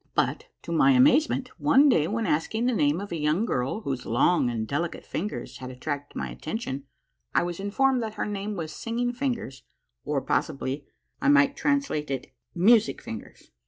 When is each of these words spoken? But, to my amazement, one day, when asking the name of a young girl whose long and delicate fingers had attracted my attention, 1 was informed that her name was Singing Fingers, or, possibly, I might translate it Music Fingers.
But, 0.15 0.45
to 0.63 0.71
my 0.71 0.93
amazement, 0.93 1.49
one 1.59 1.87
day, 1.87 2.07
when 2.07 2.25
asking 2.25 2.65
the 2.65 2.73
name 2.73 2.99
of 2.99 3.11
a 3.11 3.19
young 3.19 3.45
girl 3.45 3.81
whose 3.81 4.03
long 4.03 4.49
and 4.49 4.67
delicate 4.67 5.05
fingers 5.05 5.57
had 5.57 5.69
attracted 5.69 6.15
my 6.17 6.29
attention, 6.31 6.85
1 7.35 7.45
was 7.45 7.59
informed 7.59 8.01
that 8.01 8.15
her 8.15 8.25
name 8.25 8.55
was 8.55 8.71
Singing 8.71 9.13
Fingers, 9.13 9.61
or, 10.03 10.19
possibly, 10.19 10.87
I 11.21 11.29
might 11.29 11.55
translate 11.55 12.09
it 12.09 12.33
Music 12.55 12.99
Fingers. 12.99 13.51